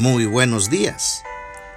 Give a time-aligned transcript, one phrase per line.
[0.00, 1.24] Muy buenos días.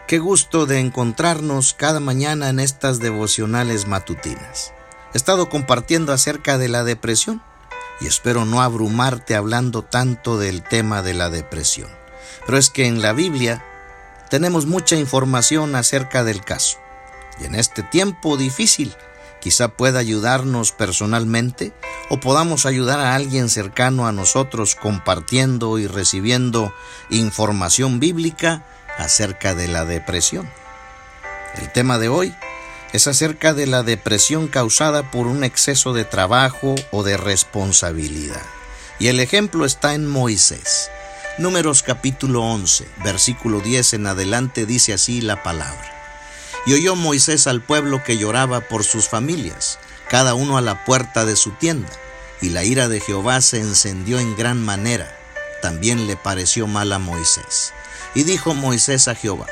[0.08, 4.72] Qué gusto de encontrarnos cada mañana en estas devocionales matutinas.
[5.14, 7.44] He estado compartiendo acerca de la depresión
[8.00, 11.90] y espero no abrumarte hablando tanto del tema de la depresión.
[12.46, 13.62] Pero es que en la Biblia
[14.30, 16.78] tenemos mucha información acerca del caso.
[17.42, 18.96] Y en este tiempo difícil,
[19.44, 21.74] quizá pueda ayudarnos personalmente
[22.10, 26.74] o podamos ayudar a alguien cercano a nosotros compartiendo y recibiendo
[27.10, 28.66] información bíblica
[28.98, 30.50] acerca de la depresión.
[31.58, 32.34] El tema de hoy
[32.94, 38.44] es acerca de la depresión causada por un exceso de trabajo o de responsabilidad.
[38.98, 40.90] Y el ejemplo está en Moisés.
[41.38, 45.93] Números capítulo 11, versículo 10 en adelante dice así la palabra.
[46.66, 51.26] Y oyó Moisés al pueblo que lloraba por sus familias, cada uno a la puerta
[51.26, 51.90] de su tienda,
[52.42, 55.18] y la ira de Jehová se encendió en gran manera.
[55.62, 57.74] También le pareció mal a Moisés.
[58.16, 59.48] Y dijo Moisés a Jehová,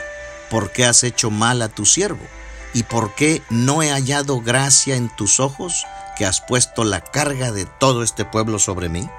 [0.49, 2.25] ¿por qué has hecho mal a tu siervo?
[2.73, 5.85] ¿Y por qué no he hallado gracia en tus ojos
[6.17, 9.09] que has puesto la carga de todo este pueblo sobre mí?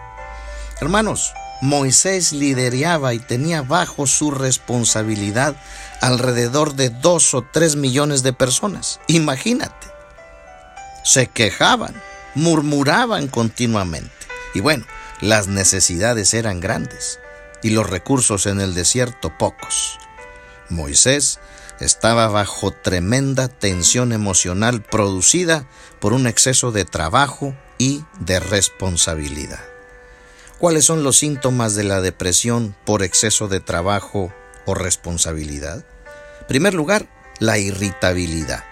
[0.81, 5.55] Hermanos, Moisés lideraba y tenía bajo su responsabilidad
[6.01, 8.99] alrededor de dos o tres millones de personas.
[9.07, 9.87] Imagínate.
[11.05, 11.95] Se quejaban,
[12.35, 14.11] murmuraban continuamente.
[14.55, 14.85] Y bueno,
[15.21, 17.21] las necesidades eran grandes
[17.63, 20.01] y los recursos en el desierto pocos.
[20.69, 21.39] Moisés
[21.79, 25.69] estaba bajo tremenda tensión emocional producida
[26.01, 29.72] por un exceso de trabajo y de responsabilidad.
[30.63, 34.33] ¿Cuáles son los síntomas de la depresión por exceso de trabajo
[34.65, 35.85] o responsabilidad?
[36.43, 37.09] En primer lugar,
[37.41, 38.63] la irritabilidad.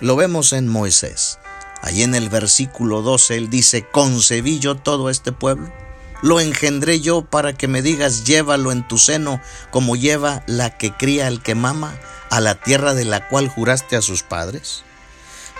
[0.00, 1.38] Lo vemos en Moisés.
[1.82, 5.72] Allí en el versículo 12 él dice, concebí yo todo este pueblo.
[6.20, 10.96] Lo engendré yo para que me digas, llévalo en tu seno, como lleva la que
[10.96, 11.96] cría el que mama,
[12.30, 14.82] a la tierra de la cual juraste a sus padres.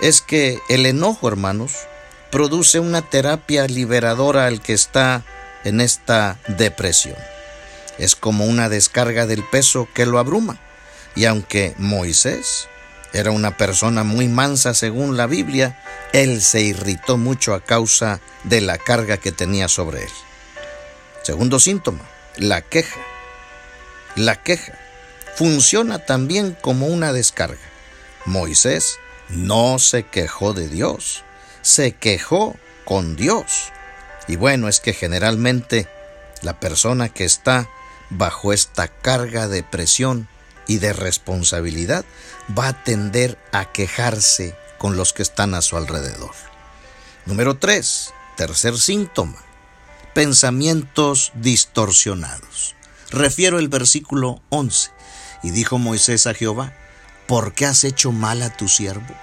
[0.01, 1.71] Es que el enojo, hermanos,
[2.29, 5.23] produce una terapia liberadora al que está
[5.63, 7.17] en esta depresión.
[7.97, 10.59] Es como una descarga del peso que lo abruma.
[11.15, 12.67] Y aunque Moisés
[13.13, 15.83] era una persona muy mansa según la Biblia,
[16.13, 20.09] él se irritó mucho a causa de la carga que tenía sobre él.
[21.23, 22.01] Segundo síntoma,
[22.37, 22.99] la queja.
[24.15, 24.77] La queja
[25.35, 27.59] funciona también como una descarga.
[28.25, 28.97] Moisés
[29.29, 31.23] no se quejó de Dios,
[31.61, 32.55] se quejó
[32.85, 33.71] con Dios.
[34.27, 35.87] Y bueno, es que generalmente
[36.41, 37.69] la persona que está
[38.09, 40.27] bajo esta carga de presión
[40.67, 42.05] y de responsabilidad
[42.57, 46.31] va a tender a quejarse con los que están a su alrededor.
[47.25, 48.13] Número 3.
[48.35, 49.37] Tercer síntoma.
[50.13, 52.75] Pensamientos distorsionados.
[53.11, 54.91] Refiero el versículo 11.
[55.43, 56.73] Y dijo Moisés a Jehová,
[57.27, 59.15] ¿por qué has hecho mal a tu siervo?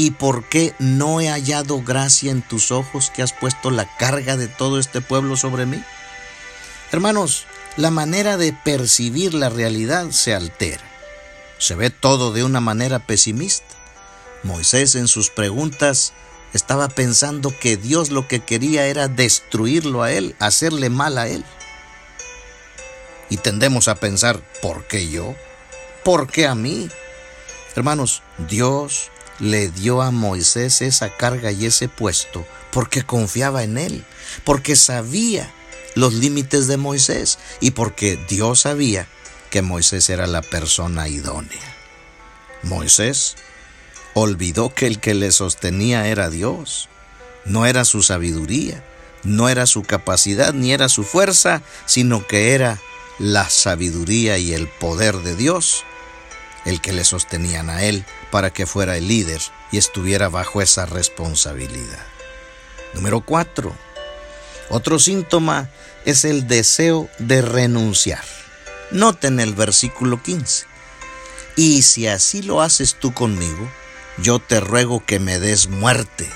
[0.00, 4.36] ¿Y por qué no he hallado gracia en tus ojos que has puesto la carga
[4.36, 5.82] de todo este pueblo sobre mí?
[6.92, 10.84] Hermanos, la manera de percibir la realidad se altera.
[11.58, 13.74] Se ve todo de una manera pesimista.
[14.44, 16.12] Moisés en sus preguntas
[16.54, 21.44] estaba pensando que Dios lo que quería era destruirlo a él, hacerle mal a él.
[23.30, 25.34] Y tendemos a pensar, ¿por qué yo?
[26.04, 26.88] ¿Por qué a mí?
[27.74, 34.04] Hermanos, Dios le dio a Moisés esa carga y ese puesto porque confiaba en él,
[34.44, 35.52] porque sabía
[35.94, 39.08] los límites de Moisés y porque Dios sabía
[39.50, 41.76] que Moisés era la persona idónea.
[42.62, 43.36] Moisés
[44.14, 46.88] olvidó que el que le sostenía era Dios,
[47.44, 48.84] no era su sabiduría,
[49.24, 52.78] no era su capacidad ni era su fuerza, sino que era
[53.18, 55.84] la sabiduría y el poder de Dios
[56.64, 59.40] el que le sostenían a él para que fuera el líder
[59.72, 62.04] y estuviera bajo esa responsabilidad.
[62.94, 63.74] Número 4.
[64.70, 65.68] Otro síntoma
[66.04, 68.24] es el deseo de renunciar.
[68.90, 70.66] Noten el versículo 15.
[71.56, 73.68] Y si así lo haces tú conmigo,
[74.18, 76.28] yo te ruego que me des muerte,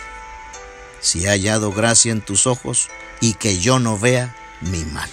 [1.01, 2.89] si he hallado gracia en tus ojos
[3.21, 5.11] y que yo no vea mi mal.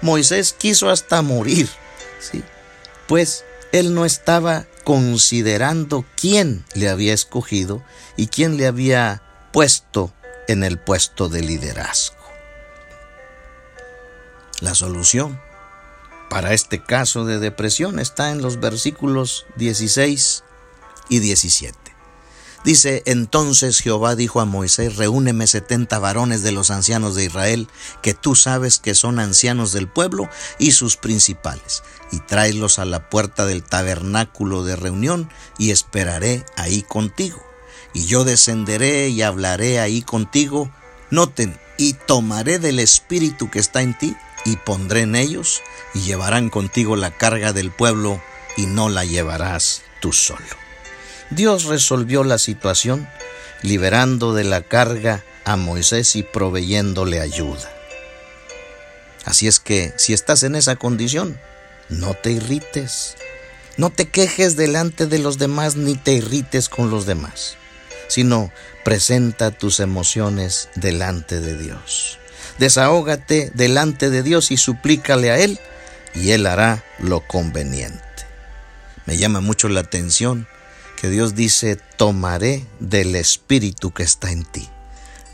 [0.00, 1.68] Moisés quiso hasta morir,
[2.18, 2.42] ¿sí?
[3.06, 7.82] Pues él no estaba considerando quién le había escogido
[8.16, 10.12] y quién le había puesto
[10.48, 12.16] en el puesto de liderazgo.
[14.60, 15.40] La solución
[16.30, 20.44] para este caso de depresión está en los versículos 16
[21.10, 21.81] y 17.
[22.64, 27.66] Dice, entonces Jehová dijo a Moisés, reúneme setenta varones de los ancianos de Israel,
[28.02, 30.28] que tú sabes que son ancianos del pueblo
[30.60, 31.82] y sus principales,
[32.12, 35.28] y tráelos a la puerta del tabernáculo de reunión,
[35.58, 37.42] y esperaré ahí contigo.
[37.94, 40.70] Y yo descenderé y hablaré ahí contigo.
[41.10, 45.62] Noten, y tomaré del espíritu que está en ti, y pondré en ellos,
[45.94, 48.22] y llevarán contigo la carga del pueblo,
[48.56, 50.61] y no la llevarás tú solo.
[51.34, 53.08] Dios resolvió la situación
[53.62, 57.72] liberando de la carga a Moisés y proveyéndole ayuda.
[59.24, 61.40] Así es que si estás en esa condición,
[61.88, 63.16] no te irrites,
[63.78, 67.56] no te quejes delante de los demás ni te irrites con los demás,
[68.08, 68.52] sino
[68.84, 72.18] presenta tus emociones delante de Dios.
[72.58, 75.58] Desahógate delante de Dios y suplícale a Él
[76.14, 78.02] y Él hará lo conveniente.
[79.06, 80.46] Me llama mucho la atención
[81.02, 84.68] que Dios dice, tomaré del espíritu que está en ti.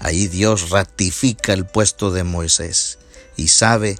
[0.01, 2.99] Ahí Dios ratifica el puesto de Moisés
[3.37, 3.99] y sabe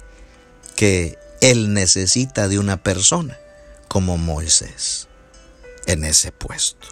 [0.75, 3.37] que Él necesita de una persona
[3.87, 5.09] como Moisés
[5.85, 6.87] en ese puesto.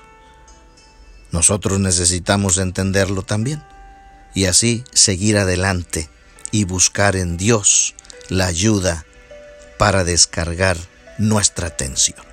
[1.31, 3.63] Nosotros necesitamos entenderlo también
[4.35, 6.07] y así seguir adelante
[6.51, 7.95] y buscar en Dios
[8.29, 9.07] la ayuda
[9.79, 10.77] para descargar
[11.17, 12.26] nuestra atención.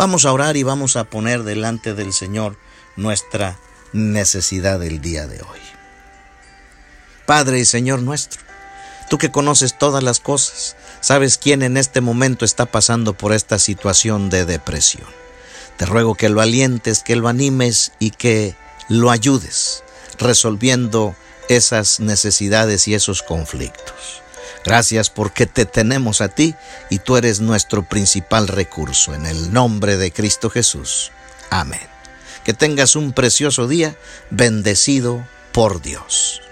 [0.00, 2.56] Vamos a orar y vamos a poner delante del Señor
[2.96, 3.58] nuestra
[3.92, 5.60] necesidad del día de hoy.
[7.26, 8.40] Padre y Señor nuestro,
[9.10, 13.58] tú que conoces todas las cosas, sabes quién en este momento está pasando por esta
[13.58, 15.06] situación de depresión.
[15.76, 18.54] Te ruego que lo alientes, que lo animes y que
[18.88, 19.84] lo ayudes
[20.18, 21.14] resolviendo
[21.50, 24.22] esas necesidades y esos conflictos.
[24.64, 26.54] Gracias porque te tenemos a ti
[26.90, 29.14] y tú eres nuestro principal recurso.
[29.14, 31.12] En el nombre de Cristo Jesús.
[31.50, 31.80] Amén.
[32.44, 33.96] Que tengas un precioso día
[34.30, 36.42] bendecido por Dios.